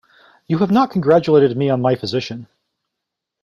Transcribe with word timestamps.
You 0.47 0.57
have 0.57 0.71
not 0.71 0.89
congratulated 0.89 1.55
me 1.55 1.69
on 1.69 1.79
my 1.83 1.93
physician. 1.93 2.47